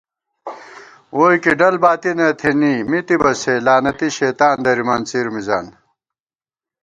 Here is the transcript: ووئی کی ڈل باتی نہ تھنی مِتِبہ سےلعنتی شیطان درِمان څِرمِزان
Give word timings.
ووئی 1.15 1.37
کی 1.43 1.51
ڈل 1.59 1.75
باتی 1.83 2.11
نہ 2.17 2.27
تھنی 2.39 2.73
مِتِبہ 2.89 3.31
سےلعنتی 3.41 4.09
شیطان 4.17 4.57
درِمان 4.65 5.01
څِرمِزان 5.09 5.65